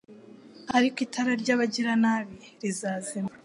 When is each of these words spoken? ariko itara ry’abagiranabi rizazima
ariko 0.77 0.97
itara 1.05 1.31
ry’abagiranabi 1.41 2.37
rizazima 2.61 3.29